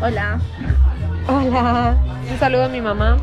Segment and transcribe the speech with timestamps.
[0.00, 0.38] Hola.
[1.26, 1.96] Hola.
[2.30, 3.16] Un saludo a mi mamá.